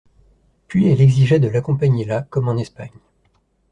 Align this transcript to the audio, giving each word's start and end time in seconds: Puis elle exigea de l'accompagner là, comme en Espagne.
Puis 0.67 0.87
elle 0.87 0.99
exigea 0.99 1.37
de 1.37 1.47
l'accompagner 1.47 2.05
là, 2.05 2.23
comme 2.27 2.47
en 2.49 2.57
Espagne. 2.57 2.97